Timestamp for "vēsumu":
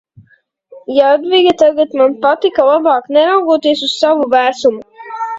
4.33-4.83